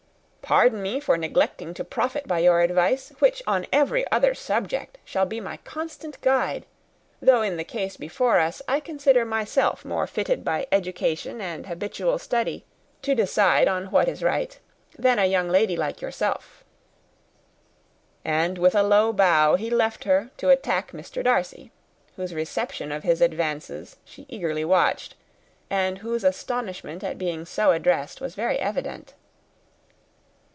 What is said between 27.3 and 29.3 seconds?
so addressed was very evident.